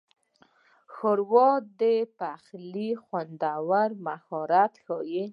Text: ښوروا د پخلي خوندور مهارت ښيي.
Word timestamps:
ښوروا 0.93 1.49
د 1.79 1.81
پخلي 2.19 2.89
خوندور 3.03 3.89
مهارت 4.05 4.73
ښيي. 4.85 5.25